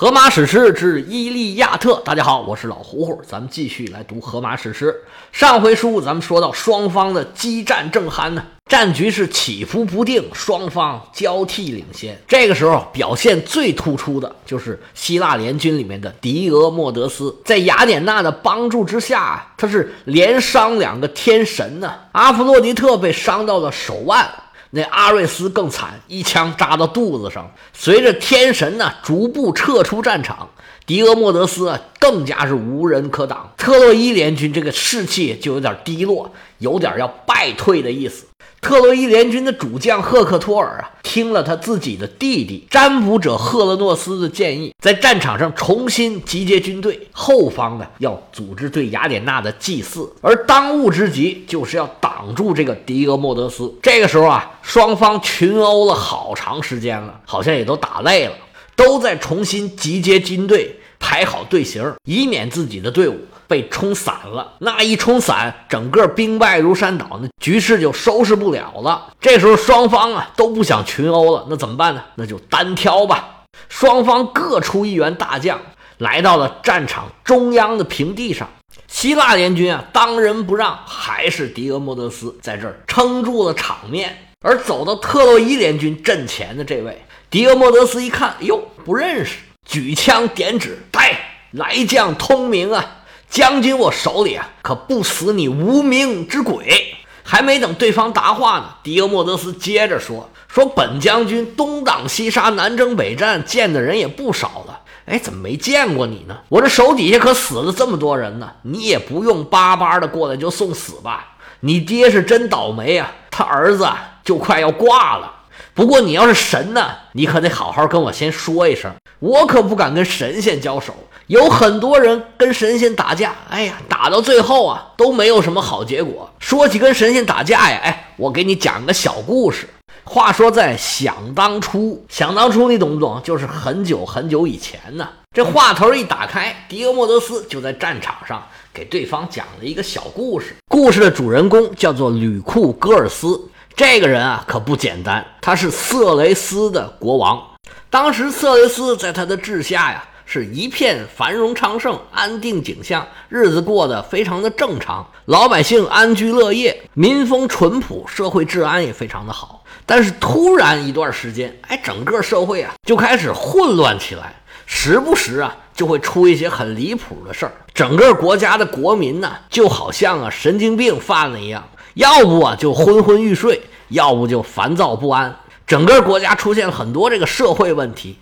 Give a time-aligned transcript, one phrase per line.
[0.00, 4.94] 荷马史诗之《伊利亚特》，大家好，我是老胡胡，咱们继续来读荷马史诗。
[5.32, 12.16] 上回书咱们说到双方的激战正酣呢，战局是起伏不定，双方交替领先。
[12.28, 21.92] 这个时候表现最突出的就是希腊联军里面的狄俄莫德斯，在雅典娜的帮助之下，他是连伤两个天神呢。
[22.12, 24.24] 阿弗洛狄特被伤到了手腕。
[24.70, 27.50] 那阿瑞斯更惨，一枪扎到肚子上。
[27.72, 30.48] 随着天神呢逐步撤出战场，
[30.88, 33.52] 狄俄莫德斯啊更加是无人可挡。
[33.58, 38.24] 特洛伊联军这个士气就有点低落，有点要败退的意思。
[38.62, 53.70] 特洛伊联军的主将赫克托尔啊，听了他自己的弟弟占卜者赫勒诺斯的建议，在战场上重新集结军队，后方呢要组织对雅典娜的祭祀，而当务之急就是要挡住这个狄俄莫德斯。
[53.82, 58.32] 这个时候啊，双方群殴了好长时间了，好像也都打累了，
[58.78, 63.18] 都在重新集结军队，排好队形，以免自己的队伍。
[63.48, 69.10] 被冲散了，那一冲散，整个兵败如山倒，那局势就收拾不了了。
[69.18, 72.04] 这时候双方啊都不想群殴了，那怎么办呢？
[72.16, 73.46] 那就单挑吧。
[73.70, 75.58] 双方各出一员大将，
[75.96, 78.46] 来到了战场中央的平地上。
[78.86, 84.14] 希腊联军啊当仁不让，还是狄俄莫德斯在这儿撑住了场面。
[84.42, 89.36] 而走到特洛伊联军阵前的这位狄俄莫德斯一看，哟，不认识，
[89.66, 91.14] 举枪点指，带
[91.50, 93.02] 来将通明啊！
[93.28, 96.94] 将军，我手里啊可不死你无名之鬼！
[97.22, 104.80] 还没等对方答话呢，狄俄莫德斯接着说：“说本将军东挡西杀，南征北战，见的人也不少了。
[105.04, 106.38] 哎，怎么没见过你呢？
[106.48, 111.36] 我这手底下可死了这么多人呢，你也不用巴巴的过来就送死吧？
[111.60, 113.86] 你爹是真倒霉啊，他儿子
[114.24, 115.34] 就快要挂了。
[115.74, 120.94] 不过你要是神呢，你可得好好跟我先说一声，我可不敢跟神仙交手。”
[121.28, 126.30] 有很多人跟神仙打架，哎呀，打到最后啊，都没有什么好结果。
[126.38, 129.68] 说起跟神仙打架呀，哎，我给你讲个小故事。
[130.04, 133.20] 话说在想当初，想当初，你懂不懂？
[133.22, 135.06] 就是很久很久以前呢。
[135.36, 138.42] 这话头一打开，狄俄莫德斯就在战场上
[138.72, 140.56] 给对方讲了一个小故事。
[140.68, 143.38] 故事的主人公叫做吕库戈尔斯，
[143.78, 147.40] 这个人啊可不简单，他是色雷斯的国王。
[147.88, 150.02] 当时色雷斯在他的治下呀。
[150.30, 159.64] 是一片繁荣昌盛、安定景象，日子过得非常的正常，老百姓安居乐业，民风淳朴，社会治安也非常的好。
[159.86, 164.34] 但是突然一段时间，哎，整个社会啊就开始混乱起来，
[164.66, 171.66] 时不时啊就会出一些很离谱的事儿，整个国家的国民呢就好像啊神经病犯了一样，
[171.98, 175.34] 要不啊就昏昏欲睡，要不就烦躁不安，
[175.66, 178.16] 整个国家出现了很多这个社会问题。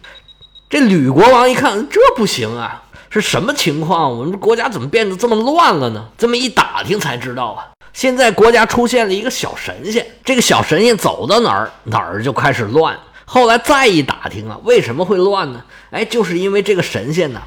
[0.70, 2.84] 这吕国王一看，这不行啊！
[3.10, 4.10] 是什么情况？
[4.19, 6.09] 我们国家怎么变得这么乱了呢？
[6.16, 12.98] 这么一打听才知道啊，现在国家出现了一个小神仙，这个小神仙走到哪儿哪儿就开始乱。
[13.26, 15.62] 后来再一打听啊，为什么会乱呢？
[15.91, 17.43] 哎，就是因为这个神仙呢，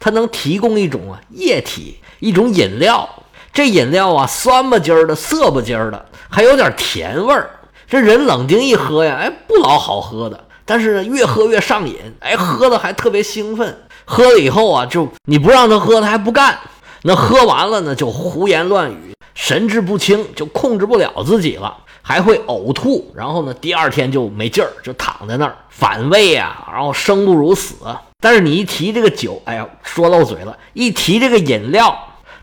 [0.00, 3.06] 它能提供一种啊液体，一种饮料。
[3.56, 7.48] 这饮料啊，酸不唧儿的，涩不唧儿的，还有点甜味儿。
[7.88, 10.38] 这人冷静一喝呀，哎，不老好喝的。
[10.66, 13.74] 但是越喝越上瘾，哎，喝的还特别兴奋。
[14.04, 16.58] 喝了以后啊，就你不让他喝，他还不干。
[17.00, 23.10] 那喝完了呢，就胡言乱语，神志不清，就控制不了自己了，还会呕吐。
[23.16, 27.76] 然后呢，第二天就没劲儿，就躺在那儿反胃啊，然后生不如死。
[28.20, 31.96] 但是你一提这个酒，哎呀，说漏嘴了，一提这个饮料，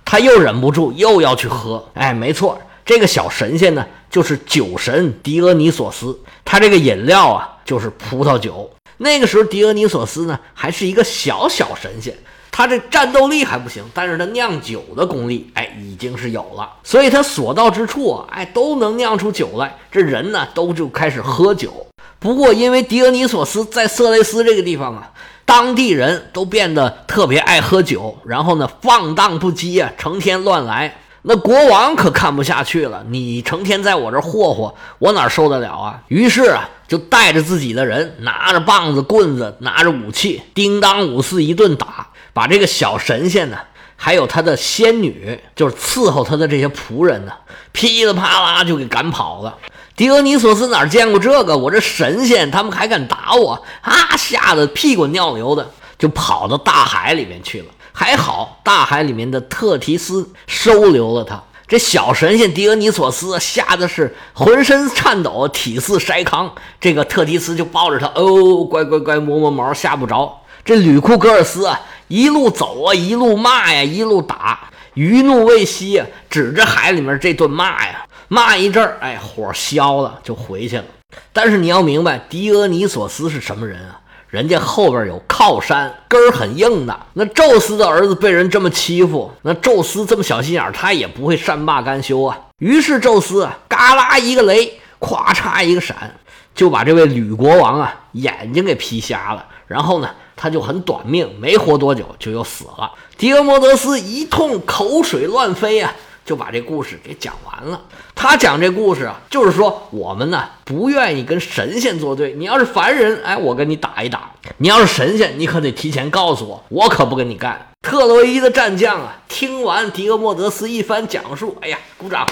[0.06, 1.88] 他又忍不住又要去喝。
[1.94, 7.50] 哎，没错，这个小神仙呢，就是酒神狄俄尼索斯，他这个饮料啊。
[7.66, 8.70] 就是葡萄酒。
[8.98, 12.14] 那个时候，狄俄尼索斯呢还是一个小小神仙，
[12.52, 16.70] 他这战斗力还不行，但是他酿酒的功力，哎，已经是有了。
[16.84, 19.78] 所以他所到之处啊，哎，都能酿出酒来。
[19.90, 21.88] 这人呢，都就开始喝酒。
[22.20, 25.10] 不过，因为狄俄尼索斯在色雷斯这个地方啊，
[25.46, 31.00] 当地人都变得特别爱喝酒，然后呢，放荡不羁啊，成天乱来。
[31.26, 36.02] 那国王可看不下去了，你成天在我这霍霍，我哪受得了啊？
[36.10, 43.58] 于是啊，就带着自己的人，拿着棒子、棍子，拿着武器，叮当五四一顿打，把这个小神仙呢，
[43.96, 47.32] 还有他的仙女，就是伺候他的这些仆人呢，
[47.72, 49.58] 噼里啪啦就给赶跑了。
[49.96, 51.56] 狄俄尼索斯哪见过这个？
[51.56, 54.18] 我这神仙，他们还敢打我啊！
[54.18, 55.70] 吓得屁滚尿流的，
[56.00, 57.66] 就跑到大海里面去了。
[57.92, 61.42] 还好，大海里面的特提斯收留了他。
[61.68, 66.52] 这小神仙狄俄尼索斯吓得是浑身颤抖，体似筛糠。
[66.82, 70.42] 这个特提斯就抱着他，哦，乖乖乖，摸摸毛，吓不着。
[70.66, 80.84] 这吕库格尔斯啊，一路走啊，一路骂呀，一路打，余怒未息啊，指着海里面这顿骂呀，骂一阵儿，哎，火消了，就回去了。
[81.32, 84.00] 但是你要明白，狄俄尼索斯是什么人啊？
[84.30, 87.00] 人家后边有靠山，根儿很硬的。
[87.14, 92.36] 那宙斯的儿子被人这么欺负，那宙斯这么小心眼，他也不会善罢甘休啊。
[92.58, 96.16] 于是宙斯啊，嘎啦一个雷，咵嚓一个闪，
[96.56, 99.46] 就把这位吕国王啊眼睛给劈瞎了。
[99.68, 102.92] 然后呢，他就很短命，没活多久就又死了。
[103.18, 105.94] 狄俄摩德斯一通口水乱飞啊。
[106.26, 107.82] 就把这故事给讲完了。
[108.16, 112.34] 他讲这故事啊，就是说我们呢不愿意跟神仙作对。
[112.34, 114.20] 你要是凡人，哎，我跟你打一打；
[114.58, 117.70] 你要是神仙，你可得提前告诉我，我可不跟你干。
[117.82, 122.26] 特洛伊的战将啊，听完狄俄莫德斯一番讲述，哎呀，鼓掌，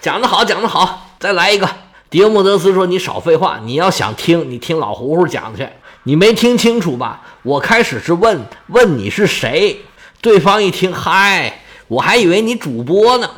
[0.00, 1.68] 讲得好，讲得好，再来一个。
[2.10, 5.68] 狄俄莫德斯说：“你少废话，你要想听，你听老胡胡讲去。
[6.02, 7.22] 你没听清楚吧？
[7.42, 9.80] 我开始是问问你是谁，
[10.20, 11.60] 对方一听，嗨。”
[11.90, 13.28] 我还以为你主播呢，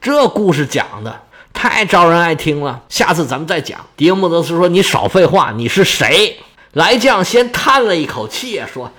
[0.00, 1.20] 这故事讲的
[1.52, 2.82] 太招人爱听了。
[2.88, 3.78] 下次咱们再讲。
[3.98, 6.40] 迪莫德斯说：“你少废话，你是谁？”
[6.72, 8.90] 来将先叹了一口气，说：“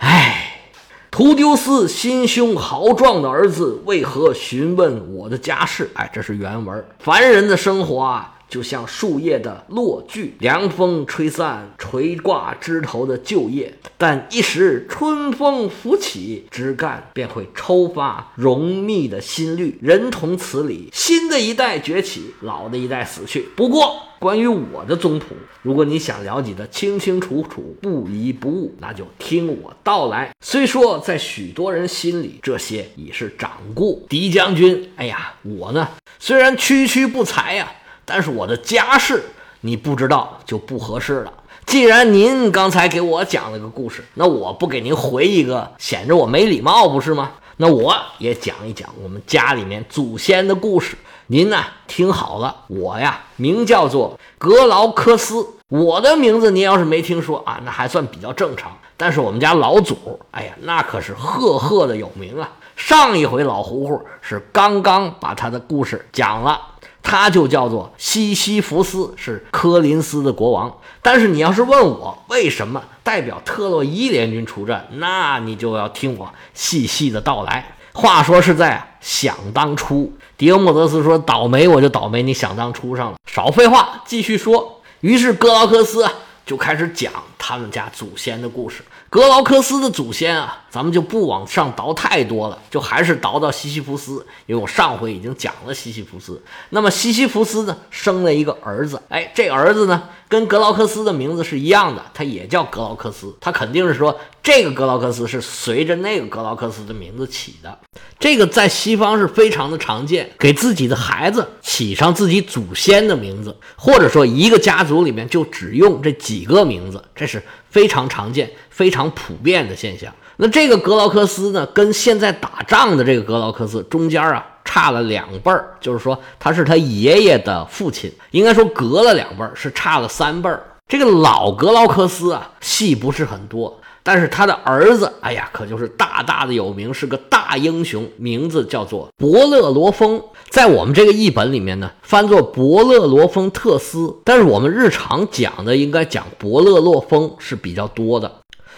[0.00, 0.62] 唉，
[1.10, 6.82] 图丢斯心胸豪壮的儿子为何询问我的家事？”哎，这是原文。
[7.00, 8.32] 凡人的生活啊。
[8.48, 19.78] 就像树叶的落锯，凉风吹散垂挂枝头的旧叶，但一时春风拂起，枝干便会抽发浓密的新绿。
[19.82, 23.48] 人同此理，新的一代崛起，老的一代死去。
[23.56, 30.30] 不过，关于我的宗谱，如果你想了解的清清楚楚、不疑不误，那就听我道来。
[30.44, 34.06] 虽说在许多人心里，这些已是掌故。
[34.08, 35.88] 狄将军，哎呀，我呢，
[36.18, 37.72] 虽然区区不才呀。
[38.04, 39.24] 但是我的家世
[39.60, 41.32] 你不知道就不合适了。
[41.66, 47.30] 既然您刚才给我讲了个故事，那我不给您回一个，显着我没礼貌不是吗？
[47.56, 50.96] 那我也讲一讲我们家里面祖先的故事。
[51.28, 55.46] 您呢听好了，我呀名叫做格劳科斯。
[55.68, 58.76] 我的名字您要是没听说啊，那还算比较正常。
[58.96, 62.50] 但是我们家老祖，哎呀，那可是赫赫的有名啊。
[62.76, 66.60] 上一回老胡胡是刚刚把他的故事讲了。
[67.04, 70.74] 他就叫做西西弗斯，是科林斯的国王。
[71.02, 77.76] 但是你要是问我为什么代表特洛伊联军出战，那你就要听我细细的道来。
[77.92, 84.80] 话说是在想当初，狄俄莫德斯说：“倒霉我就倒霉，你想当初上了。”少废话，继续说。
[85.00, 86.04] 于是格劳克斯
[86.46, 87.12] 就开始讲
[87.46, 88.82] 他们家祖先的故事。
[89.10, 96.42] 格劳克斯的祖先啊，咱们就不往上倒太多了，就还是倒到西西弗斯，因为我上回已经讲了西西弗斯。
[96.70, 107.78] 那么西西弗斯呢，生了一个儿子，哎，这儿子呢，跟格劳克斯的名字是一样的，他也叫格劳克斯，他肯定是说这个格劳克斯是随着那个格劳克斯的名字起的。
[108.18, 118.50] 这个在西方是非常的常见，给自己的孩子起上自己祖先的名字，或者说一个家族里面就只用这几个名字，这是是非常常见。
[118.70, 120.12] 非常普遍的现象。
[120.38, 130.60] 那这个格劳克斯呢，跟现在打仗的这个格劳克斯中间啊差了两辈儿，就是说他是他爷爷的父亲，应该说隔了两辈儿，是差了三辈儿。
[130.88, 133.80] 这个老格劳克斯啊，戏不是很多。
[134.06, 140.22] 但是他的儿子，哎呀，可就是大大的有名，是个大英雄，名字叫做伯乐罗峰。
[140.50, 144.14] 在我们这个译本里面呢，翻作伯乐罗峰特斯。
[144.22, 148.30] 但是我们日常讲的应该讲伯乐洛峰是比较多的。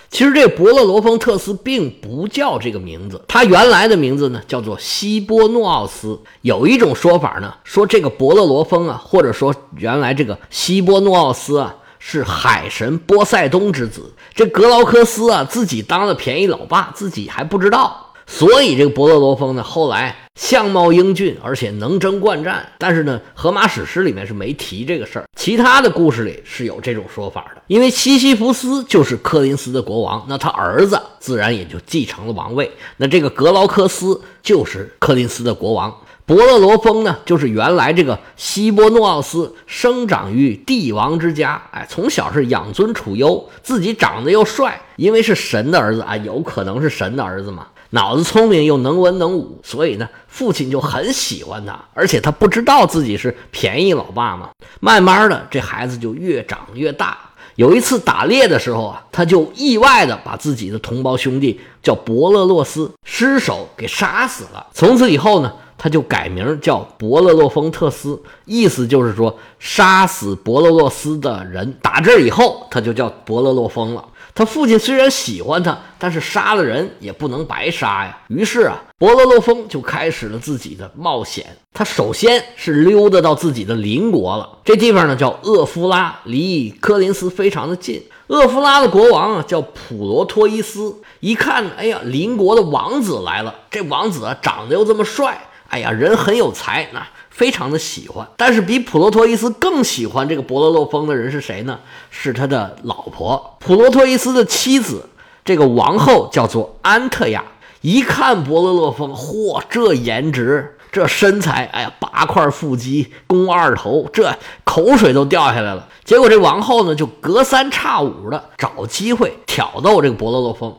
[0.08, 6.20] 其实这伯乐罗峰特斯并不叫这个名字，他原来的名字呢叫做希波诺奥斯。
[6.42, 11.74] 有一种说法呢，说这个伯乐罗峰啊，或者说原来这个希波诺奥斯啊。
[12.08, 22.64] 是海神波塞冬之子，这格劳克斯啊，自己当了便宜老爸，自己还不知道，所以这个伯乐罗峰呢，后来相貌英俊，而且能征惯战。
[22.78, 27.62] 但是呢，荷马史诗里面是没提这个事儿，其他的故事里是有这种说法的。
[27.66, 35.92] 因为西西弗斯就是柯林斯的国王，那他儿子自然也就继承了王位，那这个格劳克斯就是柯林斯的国王。
[36.26, 57.16] 伯勒罗峰呢，就是原来这个希波诺奥斯生长于帝王之家，哎，从小是养尊处优，自己长得又帅，因为是神的儿子啊，有可能是神的儿子嘛，脑子聪明又能文能武，所以呢，父亲就很喜欢他，而且他不知道自己是便宜老爸嘛，慢慢的这孩子就越长越大。
[57.54, 65.52] 有一次打猎的时候啊，他就意外的把自己的同胞兄弟叫伯勒洛斯失手给杀死了，从此以后呢。
[65.78, 71.72] 他就改名叫伯勒洛丰特斯，意思就是说杀死伯勒洛斯的人。
[71.82, 74.04] 打这以后，他就叫伯勒洛丰了。
[74.34, 78.18] 他父亲虽然喜欢他，但是杀了人也不能白杀呀。
[78.28, 81.56] 于是啊，伯勒洛风就开始了自己的冒险。
[81.72, 88.02] 他首先是溜达到自己的邻国了，这地方呢叫厄夫拉，离科林斯非常的近。
[88.26, 93.54] 厄夫拉的国王啊叫普罗托伊斯，一看，哎呀，邻国的王子来了。
[93.70, 97.06] 这王子啊长得又这么帅，哎呀，人很有才，那。
[97.28, 101.80] 非常的喜欢，但是比普罗托伊斯更喜欢这个伯罗洛风的人是谁呢？
[102.08, 105.06] 是他的老婆，普罗托伊斯的妻子，
[105.44, 107.44] 这个王后叫做安特亚。
[107.82, 115.86] 一看伯罗洛风，嚯，这颜值，这身材，哎呀，八块腹肌，肱二头，这口水都掉下来了。
[116.06, 120.74] 结果这王后呢，就隔三差五的找机会挑逗这个伯罗洛风。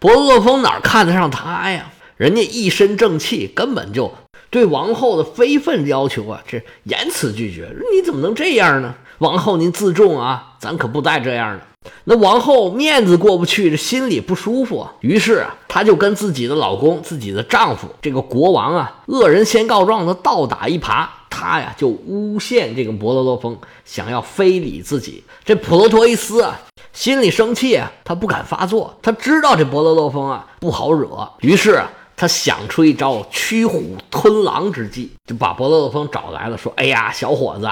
[0.00, 1.92] 伯罗洛风哪看得上他呀？
[2.16, 4.12] 人家一身正气，根本就。
[4.50, 7.68] 对王后的非分要求啊，这严词拒绝。
[7.94, 8.94] 你怎么能这样呢？
[9.18, 11.62] 王后您自重啊，咱可不带这样的。
[12.04, 14.86] 那王后面子过不去，这心里不舒服。
[15.00, 21.06] 于是啊，她就跟自己的老公、自己的丈夫这个国王啊，恶人先告状的倒打一耙。
[21.30, 25.22] 她呀就诬陷这个伯罗洛峰想要非礼自己。
[25.44, 26.60] 这普罗托伊斯啊，
[26.92, 28.98] 心里生气啊，他不敢发作。
[29.00, 31.90] 他知道这伯罗洛峰啊不好惹，于是啊。
[32.20, 37.66] 他想出一招驱虎吞狼之计，就把伯罗洛峰找来了，说：“哎呀，小伙子，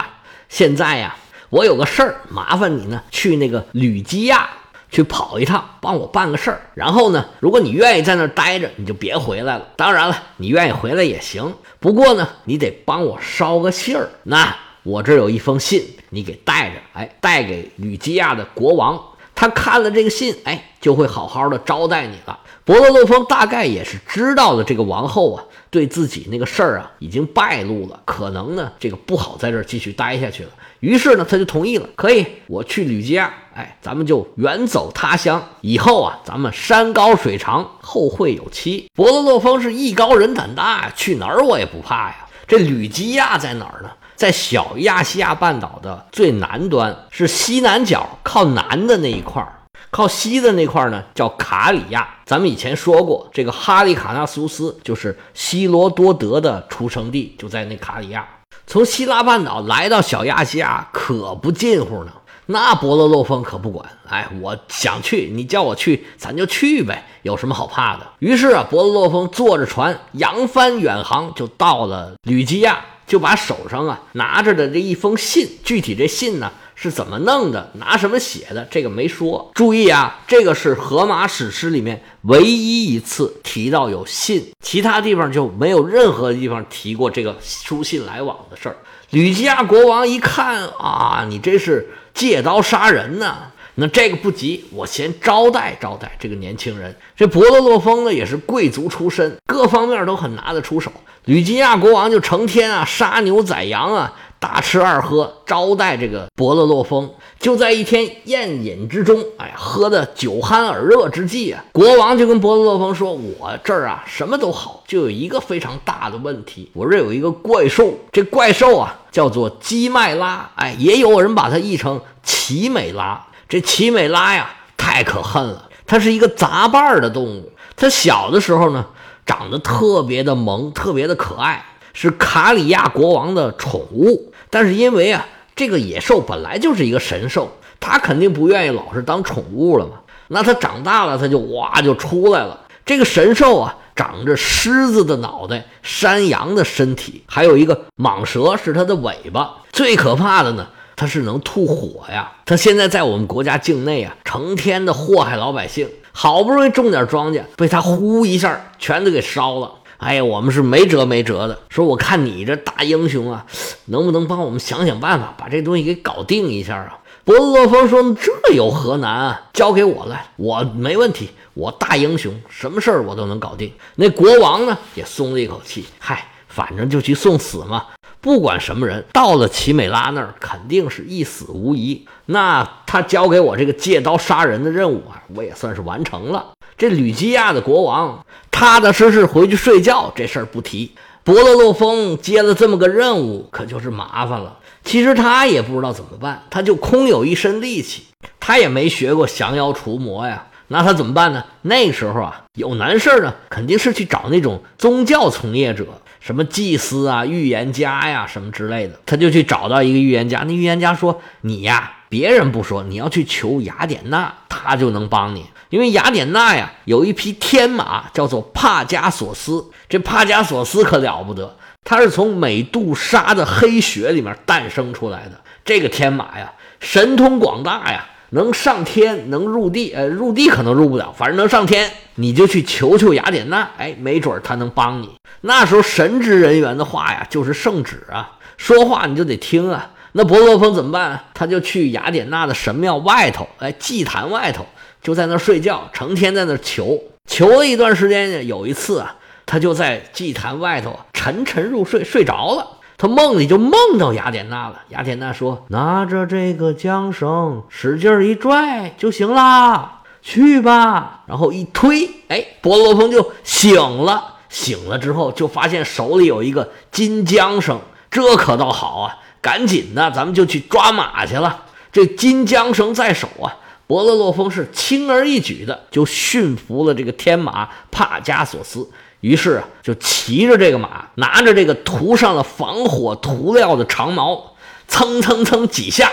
[0.48, 1.14] 现在呀，
[1.50, 4.48] 我有个事儿，麻烦你呢，去那个吕基亚
[4.90, 6.62] 去跑一趟，帮我办个事儿。
[6.72, 9.68] 然后呢，如果你愿意在那儿待着，你就别回来了。
[9.76, 14.08] 当然了，你愿意回来也行，不过呢，你得帮我捎个信儿。
[14.22, 18.98] 那我这有一封信，你给带着，哎，带给吕基亚的国王。
[19.38, 30.50] 他看了这个信，哎，就会好好的招待你了。”伯罗洛风大概也是知道了这个王后啊，对自己那个事儿啊已经败露了，可能呢这个不好在这儿继续待下去了。
[30.80, 38.90] 于是呢他就同意了，可以我去吕基亚，哎，咱们就远走他乡，以后啊咱们山高水长，后会有期。
[38.92, 42.26] 伯罗洛风是艺高人胆大，去哪儿我也不怕呀。
[42.48, 43.90] 这吕基亚在哪儿呢？
[44.18, 49.52] 在小亚细亚半岛的最南端，是西南角靠南的那一块儿。
[49.90, 52.16] 靠西的那块呢，叫卡里亚。
[52.26, 58.26] 咱们以前说过，这个哈利卡纳苏斯就是希罗多德的出生地，就在那卡里亚。
[58.66, 62.10] 从希腊半岛来到小亚细亚可不近乎呢。
[62.46, 68.06] 那伯罗洛风可不管，哎，我想去，你叫我去，咱就去呗，有什么好怕的？
[68.18, 76.52] 于是啊，伯罗洛风坐着船扬帆远航，就到了吕基亚，就把手上啊拿着的这一封信，具体这信呢？
[76.80, 77.72] 是怎么弄的？
[77.74, 78.64] 拿什么写的？
[78.70, 79.50] 这个没说。
[79.52, 88.76] 注意啊，这个是荷马史诗里面唯一一次提到有信，其他地方就没有任何地方提过这个书信来往的事儿。
[89.10, 93.38] 吕基亚国王一看啊，你这是借刀杀人呢？
[93.80, 96.96] 那这个不急，我先招待招待这个年轻人。
[97.16, 100.90] 这伯罗洛风呢，也是贵族出身，各方面都很拿得出手。
[101.26, 104.12] 吕基亚国王就成天啊杀牛宰羊啊。
[104.40, 107.10] 大吃二喝，招待这个伯乐洛风。
[107.40, 116.70] 就在一天宴饮之中，哎，喝的酒酣耳热之际啊，国王就跟伯乐洛风说：“我这儿啊，什么都好，就有一个非常大的问题。
[116.72, 123.26] 我这有一个怪兽，这怪兽啊，叫做基麦拉，哎，也有人把它译成奇美拉。
[123.48, 125.68] 这奇美拉呀，太可恨了。
[125.86, 127.52] 它是一个杂瓣的动物。
[127.76, 128.86] 它小的时候呢，
[129.24, 131.64] 长得特别的萌，特别的可爱。”
[131.94, 135.26] 是卡里亚国王的宠物，但是因为啊，
[135.56, 137.50] 这个野兽本来就是一个神兽，
[137.80, 139.94] 它肯定不愿意老是当宠物了嘛。
[140.28, 142.60] 那它长大了，它就哇就出来了。
[142.86, 149.56] 这个神兽啊，长着狮子的脑袋、山羊的身体，还有一个蟒蛇是它的尾巴。
[149.72, 152.32] 最可怕的呢，它是能吐火呀。
[152.44, 155.88] 它现在在我们国家境内啊，成天的祸害老百姓。
[156.12, 159.72] 好不容易种点庄稼，被它呼一下全都给烧了。
[159.98, 161.56] 哎呀，我们是没辙没辙的。
[161.68, 163.46] 说我看你这大英雄啊，
[163.86, 166.98] 能不能帮我们想想办法，把这东西给搞定一下啊？
[167.24, 169.42] 伯乐风说：“这有何难啊？
[169.52, 171.30] 交给我来，我没问题。
[171.52, 175.84] 我大英雄，什么事儿我都能搞定。”那国王呢，也松了一口气。
[175.98, 177.84] 嗨，反正就去送死嘛，
[178.28, 182.06] 不管什么人，到了奇美拉那儿，肯定是一死无疑。
[182.26, 186.48] 那他交给我这个借刀杀人的任务啊，我也算是完成了。
[186.76, 190.92] 这吕基亚的国王踏踏实实回去睡觉，这事儿不提。
[191.24, 194.58] 伯乐洛风接了这么个任务，可就是麻烦了。
[194.84, 198.08] 其实他也不知道怎么办，他就空有一身力气，
[198.38, 200.48] 他也没学过降妖除魔呀。
[200.66, 201.42] 那他怎么办呢？
[201.62, 205.86] 那时候啊，有难事儿呢，肯定是去找那种宗教从业者，
[206.28, 209.00] 什么祭司啊、预言家呀，什么之类的。
[209.06, 215.46] 他就去找到一个预言家，那预言家说：“你呀。”别人不说，你要去求雅典娜，她就能帮你。
[215.70, 219.70] 因为雅典娜呀，有一匹天马叫做帕加索斯。
[219.88, 225.40] 这帕加索斯可了不得，它是从美杜莎的黑血里面诞生出来的。
[225.64, 229.92] 这个天马呀，神通广大呀，能上天，能入地。
[229.92, 231.90] 呃，入地可能入不了，反正能上天。
[232.16, 235.10] 你就去求求雅典娜，哎，没准她能帮你。
[235.42, 239.92] 那时候神职人员的话呀，就是圣旨啊，说话你就得听啊。
[240.12, 241.20] 那伯罗峰怎么办？
[241.34, 244.66] 他就去雅典娜的神庙外头，哎，祭坛外头。
[245.00, 248.42] 就在那儿睡觉，成天在那儿求，求了一段时间呢。
[248.42, 249.14] 有一次啊，
[249.46, 252.77] 他就在祭坛外头沉沉入睡，睡着了。
[252.98, 254.82] 他梦里就梦到雅典娜了。
[254.88, 264.34] 雅典娜说：“拿着这个缰绳，使劲一拽就行啦，去吧。”然后一推，哎，伯罗鹏就醒了。
[264.48, 269.16] 醒了之后，就发现手里有一个金缰绳，这可倒好啊！
[269.40, 271.66] 赶紧的，咱们就去抓马去了。
[271.92, 273.54] 这金缰绳在手啊。
[273.86, 278.86] 伯乐洛峰是轻而易举的就驯服了这个天马帕加索斯，
[279.20, 284.54] 于是啊，就骑着这个马，拿着这个涂上了防火涂料的长矛，
[284.86, 286.10] 蹭蹭蹭几下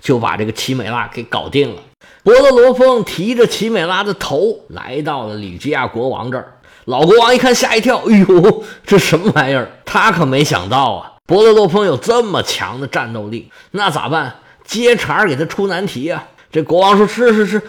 [0.00, 1.82] 就把这个奇美拉给搞定了。
[2.22, 9.70] 伯德罗峰提着奇美拉的头来到了吕基亚国王这儿，老国王一看吓一跳，哎呦，这什么玩意儿？
[9.84, 14.36] 他可没想到啊，伯德罗峰有这么强的战斗力，那咋办？
[14.64, 16.24] 接茬给他出难题啊！
[16.50, 17.62] 这国王说：“是是是，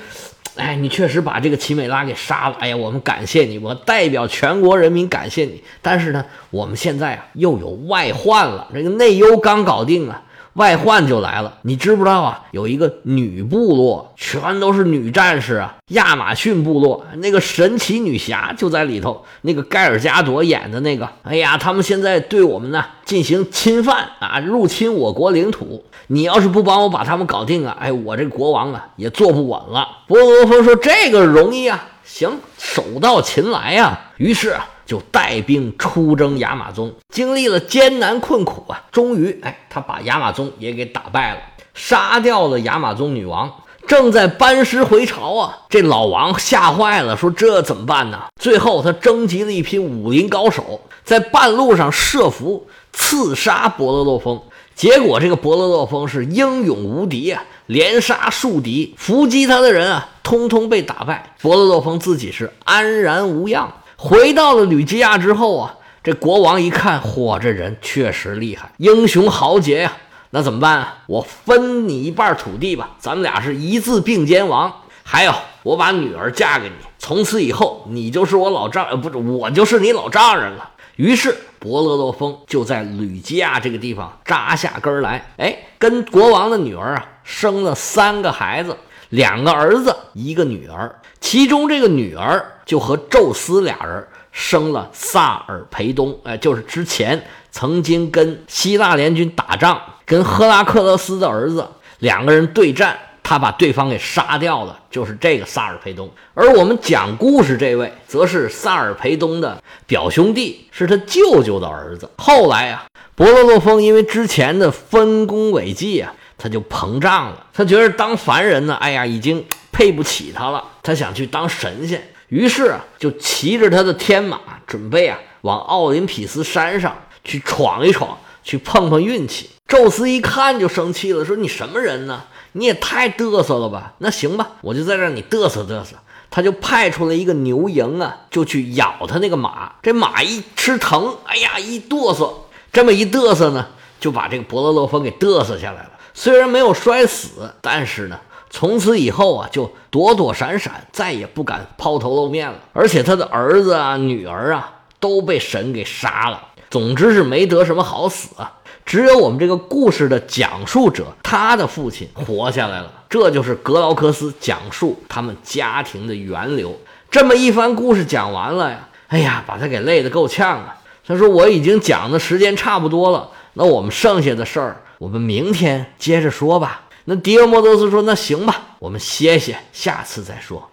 [0.55, 2.55] 哎，你确实把这个奇美拉给杀了。
[2.59, 5.63] 哎呀，我们感谢你，我代表全国人民感谢你。
[5.81, 10.21] 但是呢，我们现在啊又有外患了，这个内忧刚搞定啊。”
[10.55, 12.45] 外患就来了，你知不知道啊？
[12.51, 15.75] 有一个女部落，全都是女战士啊！
[15.89, 21.09] 亚马逊部落那个神奇女侠就在里头，那个盖尔加朵演的那个。
[21.23, 25.83] 哎呀，他们现在对我们呢进行侵犯啊，入侵我国领土。
[26.07, 29.85] 你要是不帮我把他们搞定啊，哎，我这国王啊也坐不稳了。
[30.07, 34.65] 波罗峰说：“这个容易啊，行，手到擒来呀。”于是啊。
[34.85, 41.39] 就带兵出征亚马宗，经历了艰难困苦啊，终于，哎，他把亚马宗也给打败了，
[41.73, 43.51] 杀掉了亚马宗女王，
[43.87, 45.57] 正在班师回朝啊。
[45.69, 48.25] 这老王吓坏了，说这怎么办呢？
[48.39, 54.41] 最后他征集了一批武林高手，在半路上设伏刺杀伯乐洛风，
[54.75, 63.73] 结果这个伯乐洛风是英勇无敌啊，连杀数敌，伏击他的人啊，通通被打败，伯乐洛风自己是安然无恙。
[63.97, 69.93] 回到了吕基亚之后啊，这国王一看，嚯，这人确实厉害，英雄豪杰呀！
[70.31, 70.97] 那怎么办啊？
[71.07, 74.73] 我分你一半土地吧，咱们俩是一字并肩王。
[75.03, 80.71] 还有，我把女儿嫁给你，从此以后你就是我老丈，呃，不是我就是你老丈人了。
[80.97, 88.75] 于是伯乐洛风就在吕基亚这个地方扎下根来，哎，跟国王的女儿啊生了三个孩子。
[89.09, 90.93] 两个儿子，一个女儿，
[91.25, 106.07] 其中这个女儿就和宙斯俩人生了萨尔培东，哎，就是之前曾经跟希腊联军打仗，跟赫拉克勒斯的儿子两个人对战，他把对方给杀掉了，就是这个萨尔培东。
[106.35, 112.07] 而我们讲故事这位，则是萨尔培东的表兄弟，是他舅舅的儿子。
[112.17, 112.85] 后来啊，
[113.15, 116.13] 伯罗洛峰因为之前的丰功伟绩啊。
[116.37, 119.43] 他就膨胀了，他觉得当凡人呢，哎呀，已经
[119.75, 120.63] 配不起他了。
[120.81, 129.49] 他想去当神仙，于是啊，就骑着他的天马，准备啊，往奥林匹斯山上去闯一闯，去碰碰运气。
[129.67, 132.23] 宙斯一看就生气了，说：“你什么人呢？
[132.53, 133.95] 你也太嘚瑟了吧？
[133.97, 135.97] 那行吧，我就在这你嘚瑟嘚瑟。”
[136.31, 139.73] 他就派出了一个牛蝇啊，就去咬他那个马。
[139.81, 142.31] 这马一吃疼，哎呀，一哆嗦，
[142.71, 143.67] 这么一嘚瑟呢，
[143.99, 145.91] 就把这个伯乐洛风给嘚瑟下来了。
[146.13, 152.55] 虽然没有摔死，但是呢，从此以后啊，就躲躲闪闪，再也不敢抛头露面了。
[152.73, 156.41] 而且他的儿子啊、女儿啊都被神给杀了。
[156.69, 158.53] 总之是没得什么好死啊。
[158.85, 162.91] 只有我们这个故事的讲述者，他的父亲活下来了。
[163.09, 166.77] 这就是格劳克斯讲述他们家庭的源流。
[167.09, 170.77] 这么一番故事讲完了呀，哎呀，把他给累得够呛啊。
[171.07, 176.84] 他说：“我已经讲的时间差不多了，那我们剩下的事儿。”我们明天接着说吧。
[177.05, 180.69] 那迪俄莫多斯说：“那行吧，我们歇歇，下次再说。”